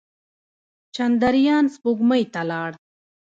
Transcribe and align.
چندریان 0.95 1.65
سپوږمۍ 1.75 2.23
ته 2.33 2.41
لاړ. 2.49 2.71